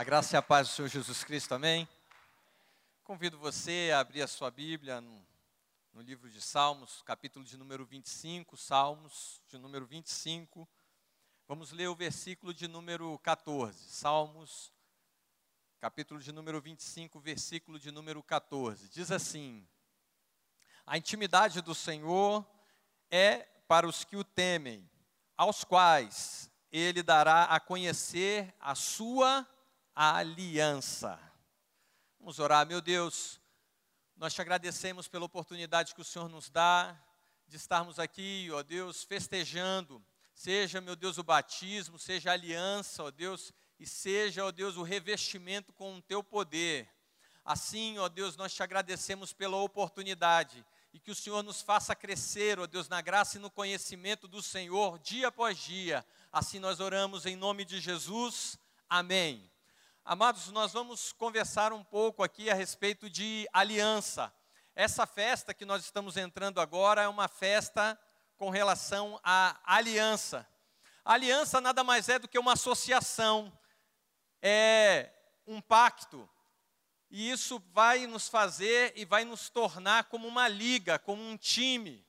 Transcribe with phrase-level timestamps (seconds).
[0.00, 1.86] A graça e a paz do Senhor Jesus Cristo, amém?
[3.04, 5.22] Convido você a abrir a sua Bíblia no,
[5.92, 10.66] no, livro de Salmos, capítulo de número 25, Salmos de número 25.
[11.46, 13.90] Vamos ler o versículo de número 14.
[13.90, 14.72] Salmos,
[15.78, 18.88] capítulo de número 25, versículo de número 14.
[18.88, 19.68] Diz assim:
[20.86, 22.42] A intimidade do Senhor
[23.10, 24.90] é para os que o temem,
[25.36, 29.46] aos quais ele dará a conhecer a sua
[30.08, 31.20] aliança.
[32.18, 33.38] Vamos orar, meu Deus,
[34.16, 36.96] nós te agradecemos pela oportunidade que o Senhor nos dá
[37.46, 40.02] de estarmos aqui, ó Deus, festejando,
[40.34, 44.82] seja, meu Deus, o batismo, seja a aliança, ó Deus, e seja, ó Deus, o
[44.82, 46.88] revestimento com o teu poder.
[47.44, 52.58] Assim, ó Deus, nós te agradecemos pela oportunidade e que o Senhor nos faça crescer,
[52.58, 57.26] ó Deus, na graça e no conhecimento do Senhor, dia após dia, Assim nós oramos
[57.26, 58.56] em nome de Jesus.
[58.88, 59.50] Amém.
[60.02, 64.32] Amados, nós vamos conversar um pouco aqui a respeito de aliança.
[64.74, 68.00] Essa festa que nós estamos entrando agora é uma festa
[68.38, 70.48] com relação à aliança.
[71.04, 73.52] A aliança nada mais é do que uma associação,
[74.40, 75.12] é
[75.46, 76.28] um pacto.
[77.10, 82.04] E isso vai nos fazer e vai nos tornar como uma liga, como um time.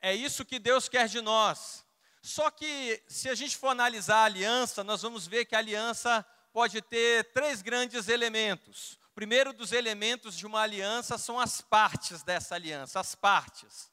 [0.00, 1.84] É isso que Deus quer de nós.
[2.22, 6.26] Só que, se a gente for analisar a aliança, nós vamos ver que a aliança
[6.52, 8.98] pode ter três grandes elementos.
[9.10, 13.90] O primeiro dos elementos de uma aliança são as partes dessa aliança, as partes.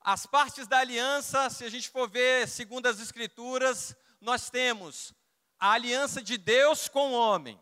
[0.00, 5.14] As partes da aliança, se a gente for ver segundo as Escrituras, nós temos
[5.58, 7.60] a aliança de Deus com o homem.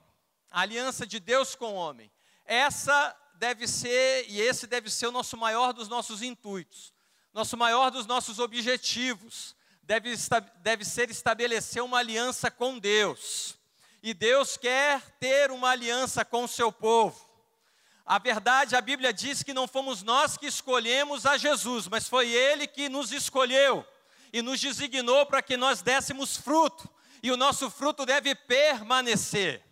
[0.50, 2.10] A aliança de Deus com o homem.
[2.44, 6.92] Essa deve ser, e esse deve ser o nosso maior dos nossos intuitos,
[7.32, 10.14] nosso maior dos nossos objetivos deve,
[10.62, 13.59] deve ser estabelecer uma aliança com Deus.
[14.02, 17.28] E Deus quer ter uma aliança com o seu povo.
[18.04, 22.28] A verdade, a Bíblia diz que não fomos nós que escolhemos a Jesus, mas foi
[22.30, 23.86] Ele que nos escolheu
[24.32, 26.88] e nos designou para que nós dessemos fruto,
[27.22, 29.62] e o nosso fruto deve permanecer.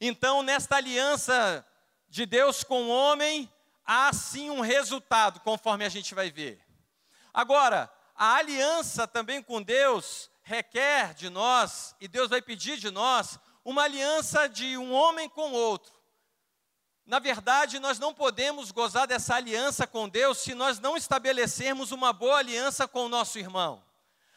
[0.00, 1.66] Então, nesta aliança
[2.08, 3.50] de Deus com o homem,
[3.84, 6.60] há sim um resultado, conforme a gente vai ver.
[7.32, 13.38] Agora, a aliança também com Deus requer de nós, e Deus vai pedir de nós,
[13.64, 15.92] uma aliança de um homem com outro.
[17.06, 22.12] Na verdade, nós não podemos gozar dessa aliança com Deus se nós não estabelecermos uma
[22.12, 23.82] boa aliança com o nosso irmão.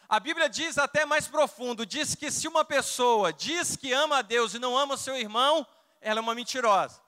[0.09, 4.21] A Bíblia diz até mais profundo: diz que se uma pessoa diz que ama a
[4.21, 5.65] Deus e não ama seu irmão,
[6.01, 7.01] ela é uma mentirosa.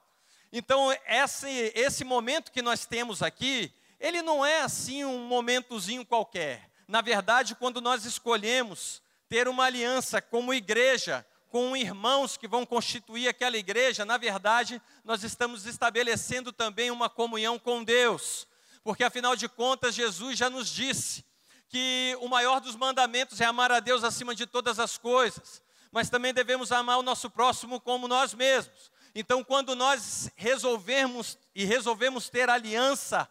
[0.51, 6.71] Então, esse, esse momento que nós temos aqui ele não é assim um momentozinho qualquer.
[6.87, 13.27] Na verdade, quando nós escolhemos ter uma aliança como igreja, com irmãos que vão constituir
[13.27, 18.47] aquela igreja, na verdade, nós estamos estabelecendo também uma comunhão com Deus.
[18.83, 21.25] Porque afinal de contas, Jesus já nos disse
[21.67, 25.61] que o maior dos mandamentos é amar a Deus acima de todas as coisas,
[25.91, 28.91] mas também devemos amar o nosso próximo como nós mesmos.
[29.13, 33.27] Então, quando nós resolvermos e resolvemos ter aliança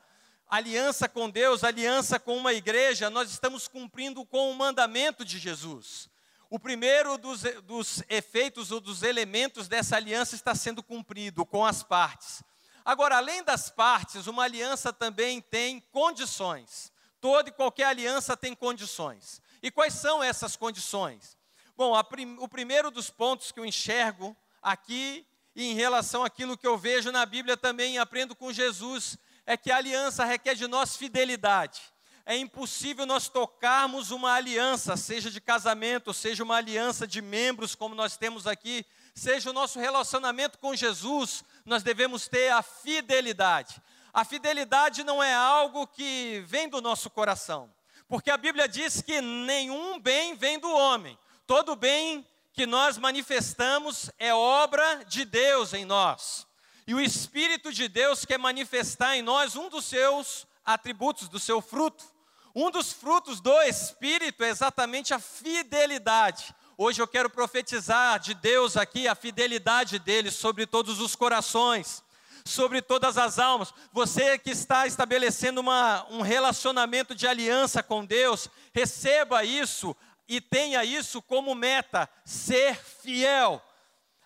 [0.48, 6.08] aliança com Deus, aliança com uma igreja, nós estamos cumprindo com o mandamento de Jesus.
[6.50, 11.82] O primeiro dos, dos efeitos ou dos elementos dessa aliança está sendo cumprido com as
[11.82, 12.42] partes.
[12.84, 16.91] Agora, além das partes, uma aliança também tem condições.
[17.20, 19.42] Toda e qualquer aliança tem condições.
[19.62, 21.37] E quais são essas condições?
[21.76, 26.66] Bom, prim, o primeiro dos pontos que eu enxergo aqui, e em relação àquilo que
[26.66, 30.97] eu vejo na Bíblia também, aprendo com Jesus, é que a aliança requer de nós
[30.97, 31.82] fidelidade.
[32.28, 37.94] É impossível nós tocarmos uma aliança, seja de casamento, seja uma aliança de membros, como
[37.94, 38.84] nós temos aqui,
[39.14, 43.80] seja o nosso relacionamento com Jesus, nós devemos ter a fidelidade.
[44.12, 47.72] A fidelidade não é algo que vem do nosso coração,
[48.06, 54.10] porque a Bíblia diz que nenhum bem vem do homem, todo bem que nós manifestamos
[54.19, 56.46] é obra de Deus em nós.
[56.86, 61.62] E o Espírito de Deus quer manifestar em nós um dos seus atributos, do seu
[61.62, 62.18] fruto.
[62.60, 66.52] Um dos frutos do Espírito é exatamente a fidelidade.
[66.76, 72.02] Hoje eu quero profetizar de Deus aqui a fidelidade dele sobre todos os corações,
[72.44, 73.72] sobre todas as almas.
[73.93, 79.94] Você que está estabelecendo uma, um relacionamento de aliança com Deus, receba isso
[80.26, 83.62] e tenha isso como meta, ser fiel.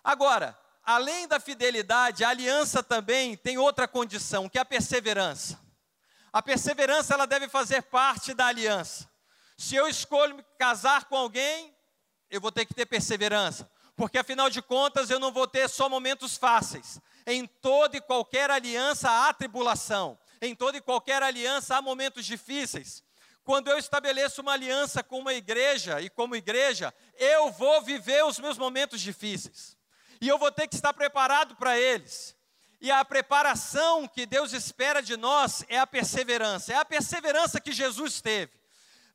[0.03, 5.62] Agora, além da fidelidade, a aliança também tem outra condição, que é a perseverança.
[6.33, 9.07] A perseverança ela deve fazer parte da aliança.
[9.55, 11.71] Se eu escolho me casar com alguém,
[12.27, 13.69] eu vou ter que ter perseverança.
[13.95, 16.99] porque afinal de contas eu não vou ter só momentos fáceis.
[17.27, 23.03] Em toda e qualquer aliança há tribulação, em toda e qualquer aliança há momentos difíceis.
[23.43, 28.39] Quando eu estabeleço uma aliança com uma igreja e como igreja, eu vou viver os
[28.39, 29.77] meus momentos difíceis.
[30.19, 32.35] E eu vou ter que estar preparado para eles.
[32.83, 36.73] E a preparação que Deus espera de nós é a perseverança.
[36.73, 38.51] É a perseverança que Jesus teve.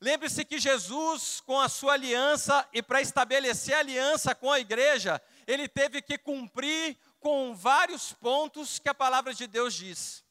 [0.01, 5.67] Lembre-se que Jesus, com a sua aliança e para estabelecer aliança com a igreja, ele
[5.67, 10.23] teve que cumprir com vários pontos que a palavra de Deus diz.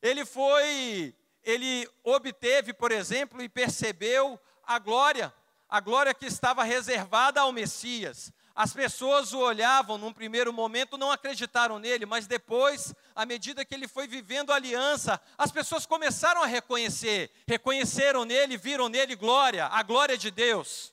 [0.00, 1.14] Ele foi,
[1.44, 5.30] ele obteve, por exemplo, e percebeu a glória,
[5.68, 8.32] a glória que estava reservada ao Messias.
[8.58, 13.72] As pessoas o olhavam num primeiro momento, não acreditaram nele, mas depois, à medida que
[13.72, 19.66] ele foi vivendo a aliança, as pessoas começaram a reconhecer, reconheceram nele, viram nele glória,
[19.66, 20.92] a glória de Deus.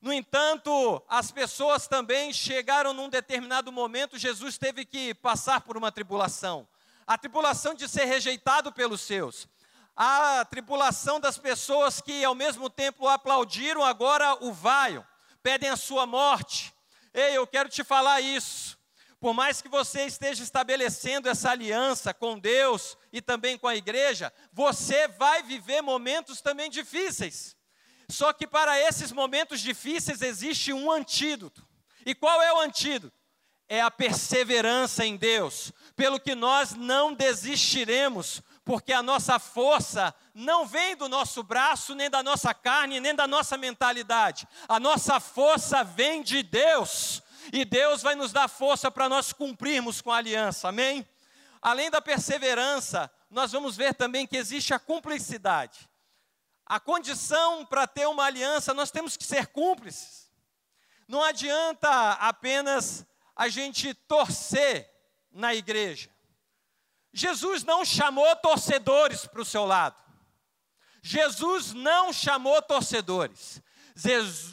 [0.00, 5.92] No entanto, as pessoas também chegaram num determinado momento, Jesus teve que passar por uma
[5.92, 6.66] tribulação.
[7.06, 9.46] A tribulação de ser rejeitado pelos seus.
[9.94, 15.06] A tribulação das pessoas que ao mesmo tempo aplaudiram, agora o vaiam,
[15.42, 16.73] pedem a sua morte.
[17.14, 18.76] Ei, eu quero te falar isso.
[19.20, 24.32] Por mais que você esteja estabelecendo essa aliança com Deus e também com a igreja,
[24.52, 27.56] você vai viver momentos também difíceis.
[28.08, 31.66] Só que para esses momentos difíceis existe um antídoto.
[32.04, 33.16] E qual é o antídoto?
[33.68, 40.66] É a perseverança em Deus, pelo que nós não desistiremos, porque a nossa força não
[40.66, 44.48] vem do nosso braço, nem da nossa carne, nem da nossa mentalidade.
[44.68, 47.22] A nossa força vem de Deus,
[47.52, 51.06] e Deus vai nos dar força para nós cumprirmos com a aliança, amém?
[51.60, 55.88] Além da perseverança, nós vamos ver também que existe a cumplicidade.
[56.66, 60.30] A condição para ter uma aliança, nós temos que ser cúmplices.
[61.06, 63.04] Não adianta apenas
[63.36, 64.90] a gente torcer
[65.30, 66.13] na igreja.
[67.14, 69.94] Jesus não chamou torcedores para o seu lado.
[71.00, 73.62] Jesus não chamou torcedores.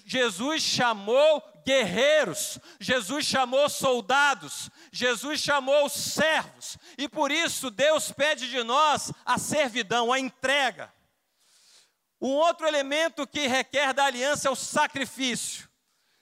[0.06, 8.62] Jesus chamou guerreiros, Jesus chamou soldados, Jesus chamou servos, e por isso Deus pede de
[8.62, 10.94] nós a servidão, a entrega.
[12.22, 15.68] Um outro elemento que requer da aliança é o sacrifício.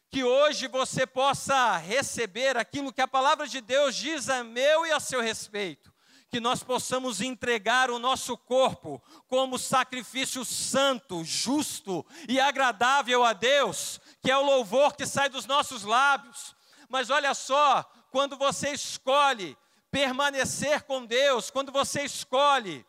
[0.09, 4.92] Que hoje você possa receber aquilo que a palavra de Deus diz a meu e
[4.92, 5.94] a seu respeito
[6.29, 13.99] que nós possamos entregar o nosso corpo como sacrifício santo, justo e agradável a Deus,
[14.21, 16.55] que é o louvor que sai dos nossos lábios.
[16.87, 19.57] Mas olha só, quando você escolhe
[19.89, 22.85] permanecer com Deus, quando você escolhe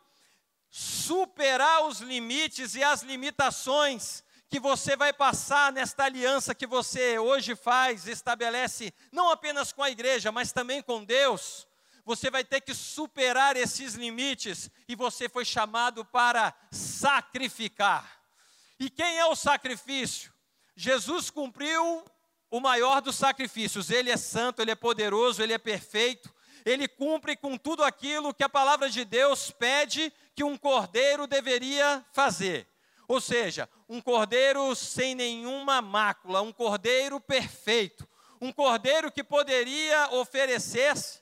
[0.69, 7.55] superar os limites e as limitações que você vai passar nesta aliança que você hoje
[7.55, 11.65] faz, estabelece, não apenas com a igreja, mas também com Deus
[12.05, 18.19] você vai ter que superar esses limites e você foi chamado para sacrificar.
[18.79, 20.33] E quem é o sacrifício?
[20.75, 22.03] Jesus cumpriu
[22.49, 23.89] o maior dos sacrifícios.
[23.89, 26.33] Ele é santo, ele é poderoso, ele é perfeito.
[26.65, 32.05] Ele cumpre com tudo aquilo que a palavra de Deus pede que um cordeiro deveria
[32.11, 32.67] fazer.
[33.07, 38.07] Ou seja, um cordeiro sem nenhuma mácula, um cordeiro perfeito,
[38.39, 41.20] um cordeiro que poderia oferecer-se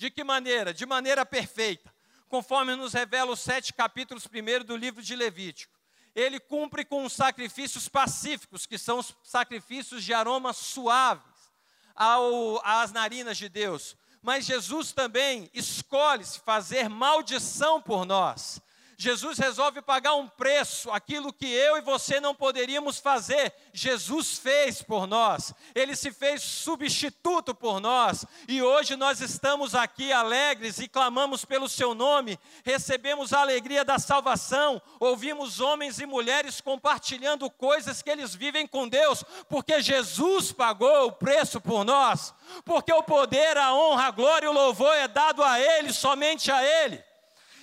[0.00, 0.72] de que maneira?
[0.72, 1.94] De maneira perfeita,
[2.26, 5.78] conforme nos revela os sete capítulos primeiro do livro de Levítico.
[6.14, 11.52] Ele cumpre com os sacrifícios pacíficos, que são os sacrifícios de aromas suaves
[11.94, 13.94] ao, às narinas de Deus.
[14.22, 18.58] Mas Jesus também escolhe fazer maldição por nós.
[19.00, 24.82] Jesus resolve pagar um preço, aquilo que eu e você não poderíamos fazer, Jesus fez
[24.82, 30.86] por nós, ele se fez substituto por nós, e hoje nós estamos aqui alegres e
[30.86, 38.02] clamamos pelo seu nome, recebemos a alegria da salvação, ouvimos homens e mulheres compartilhando coisas
[38.02, 42.34] que eles vivem com Deus, porque Jesus pagou o preço por nós,
[42.66, 46.52] porque o poder, a honra, a glória e o louvor é dado a Ele, somente
[46.52, 47.02] a Ele.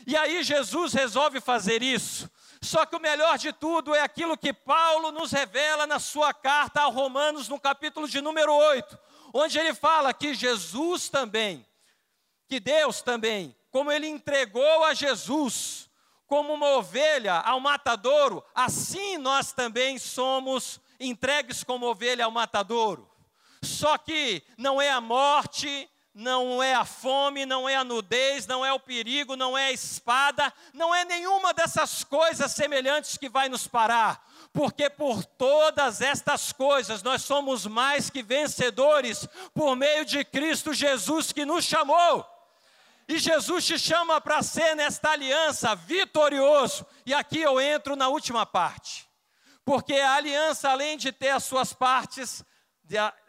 [0.07, 2.31] E aí Jesus resolve fazer isso.
[2.61, 6.81] Só que o melhor de tudo é aquilo que Paulo nos revela na sua carta
[6.81, 8.97] aos Romanos, no capítulo de número 8,
[9.33, 11.67] onde ele fala que Jesus também,
[12.47, 15.89] que Deus também, como ele entregou a Jesus
[16.25, 23.09] como uma ovelha ao matadouro, assim nós também somos entregues como ovelha ao matadouro.
[23.61, 28.65] Só que não é a morte, não é a fome, não é a nudez, não
[28.65, 33.47] é o perigo, não é a espada, não é nenhuma dessas coisas semelhantes que vai
[33.47, 40.25] nos parar, porque por todas estas coisas nós somos mais que vencedores por meio de
[40.25, 42.25] Cristo Jesus que nos chamou.
[43.07, 46.83] E Jesus te chama para ser nesta aliança vitorioso.
[47.05, 49.07] E aqui eu entro na última parte.
[49.63, 52.43] Porque a aliança, além de ter as suas partes,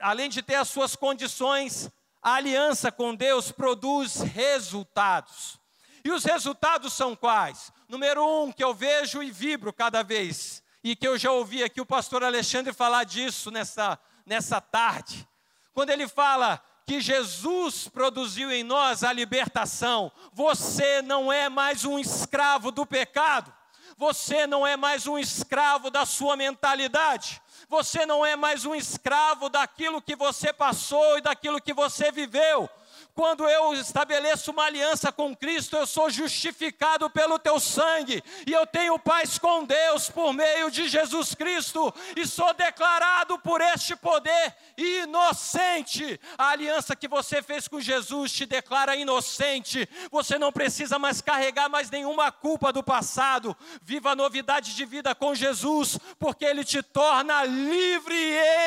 [0.01, 1.93] além de ter as suas condições,
[2.29, 5.59] a aliança com Deus produz resultados.
[6.05, 7.73] E os resultados são quais?
[7.89, 11.81] Número um, que eu vejo e vibro cada vez, e que eu já ouvi aqui
[11.81, 15.27] o pastor Alexandre falar disso nessa, nessa tarde.
[15.73, 20.11] Quando ele fala que Jesus produziu em nós a libertação.
[20.33, 23.53] Você não é mais um escravo do pecado.
[23.99, 27.43] Você não é mais um escravo da sua mentalidade.
[27.69, 32.71] Você não é mais um escravo daquilo que você passou e daquilo que você viveu.
[33.15, 38.67] Quando eu estabeleço uma aliança com Cristo, eu sou justificado pelo teu sangue, e eu
[38.67, 44.55] tenho paz com Deus por meio de Jesus Cristo, e sou declarado por este poder
[44.77, 46.21] inocente.
[46.37, 49.89] A aliança que você fez com Jesus te declara inocente.
[50.11, 53.57] Você não precisa mais carregar mais nenhuma culpa do passado.
[53.83, 58.17] Viva a novidade de vida com Jesus, porque Ele te torna livre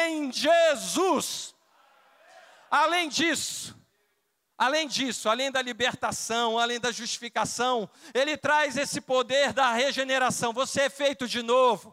[0.07, 1.55] em Jesus.
[2.69, 3.75] Além disso,
[4.61, 10.53] Além disso, além da libertação, além da justificação, ele traz esse poder da regeneração.
[10.53, 11.91] Você é feito de novo.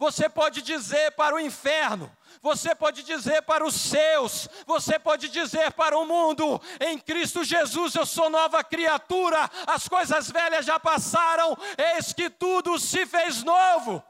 [0.00, 2.10] Você pode dizer para o inferno,
[2.42, 7.94] você pode dizer para os seus, você pode dizer para o mundo: em Cristo Jesus
[7.94, 11.56] eu sou nova criatura, as coisas velhas já passaram,
[11.94, 14.02] eis que tudo se fez novo.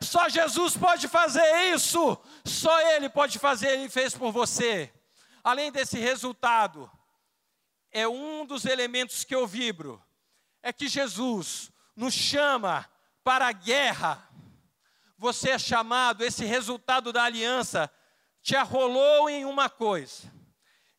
[0.00, 4.92] Só Jesus pode fazer isso, só Ele pode fazer, Ele fez por você.
[5.42, 6.88] Além desse resultado,
[7.92, 10.02] é um dos elementos que eu vibro.
[10.62, 12.88] É que Jesus nos chama
[13.22, 14.28] para a guerra.
[15.18, 17.92] Você é chamado, esse resultado da aliança
[18.40, 20.32] te arrolou em uma coisa.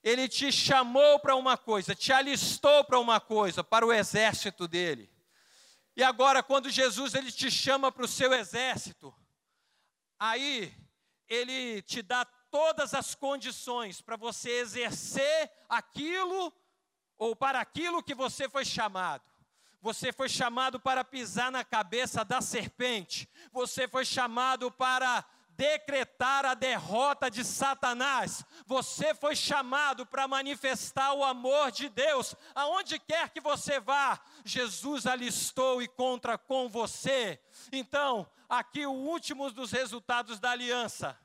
[0.03, 5.09] Ele te chamou para uma coisa, te alistou para uma coisa, para o exército dele.
[5.95, 9.13] E agora, quando Jesus ele te chama para o seu exército,
[10.19, 10.73] aí
[11.27, 16.53] ele te dá todas as condições para você exercer aquilo
[17.23, 19.23] ou para aquilo que você foi chamado.
[19.81, 23.29] Você foi chamado para pisar na cabeça da serpente.
[23.51, 28.43] Você foi chamado para decretar a derrota de Satanás.
[28.65, 32.35] Você foi chamado para manifestar o amor de Deus.
[32.53, 37.39] Aonde quer que você vá, Jesus alistou e contra com você.
[37.71, 41.17] Então, aqui o último dos resultados da aliança.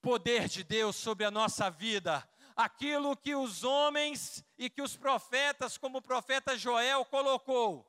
[0.00, 2.24] Poder de Deus sobre a nossa vida
[2.56, 7.86] aquilo que os homens e que os profetas, como o profeta Joel colocou.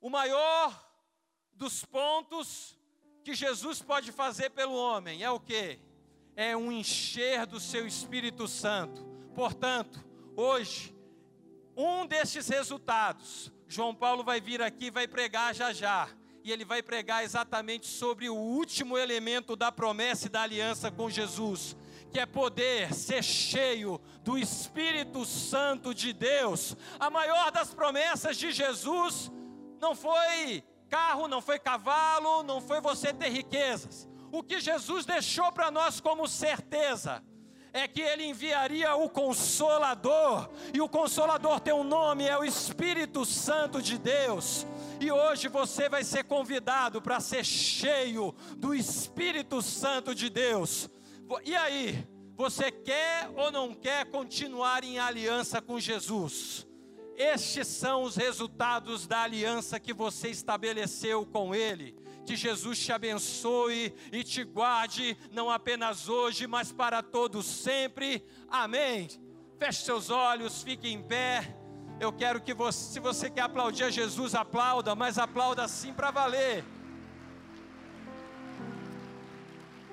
[0.00, 0.88] O maior
[1.52, 2.78] dos pontos
[3.24, 5.78] que Jesus pode fazer pelo homem é o que?
[6.34, 9.04] É um encher do seu Espírito Santo.
[9.34, 10.04] Portanto,
[10.36, 10.94] hoje,
[11.76, 16.08] um desses resultados, João Paulo vai vir aqui vai pregar já já.
[16.42, 21.10] E ele vai pregar exatamente sobre o último elemento da promessa e da aliança com
[21.10, 21.76] Jesus,
[22.10, 26.76] que é poder ser cheio do Espírito Santo de Deus.
[26.98, 29.30] A maior das promessas de Jesus
[29.80, 34.08] não foi carro, não foi cavalo, não foi você ter riquezas.
[34.32, 37.22] O que Jesus deixou para nós como certeza
[37.72, 43.24] é que ele enviaria o Consolador, e o Consolador tem um nome, é o Espírito
[43.24, 44.66] Santo de Deus.
[45.00, 50.88] E hoje você vai ser convidado para ser cheio do Espírito Santo de Deus.
[51.44, 52.06] E aí,
[52.36, 56.66] você quer ou não quer continuar em aliança com Jesus?
[57.16, 61.96] Estes são os resultados da aliança que você estabeleceu com Ele.
[62.24, 68.24] Que Jesus te abençoe e te guarde, não apenas hoje, mas para todos sempre.
[68.48, 69.08] Amém.
[69.58, 71.56] Feche seus olhos, fique em pé.
[71.98, 76.12] Eu quero que você, se você quer aplaudir a Jesus, aplauda, mas aplauda assim para
[76.12, 76.64] valer.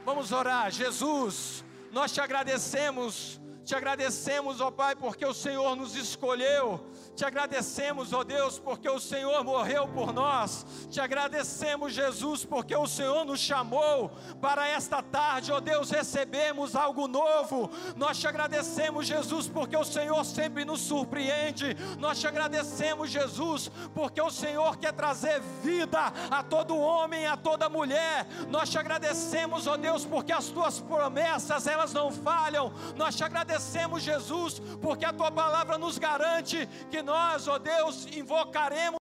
[0.05, 0.71] Vamos orar.
[0.71, 6.79] Jesus, nós te agradecemos, te agradecemos, ó Pai, porque o Senhor nos escolheu
[7.15, 10.65] te agradecemos, ó Deus, porque o Senhor morreu por nós.
[10.91, 17.07] Te agradecemos, Jesus, porque o Senhor nos chamou para esta tarde, ó Deus, recebemos algo
[17.07, 17.71] novo.
[17.95, 21.75] Nós te agradecemos, Jesus, porque o Senhor sempre nos surpreende.
[21.97, 27.69] Nós te agradecemos, Jesus, porque o Senhor quer trazer vida a todo homem, a toda
[27.69, 28.27] mulher.
[28.49, 32.73] Nós te agradecemos, ó Deus, porque as tuas promessas, elas não falham.
[32.97, 33.23] Nós te
[33.55, 38.99] agradecemos, Jesus, porque a tua palavra nos garante que nós, ó Deus, invocaremos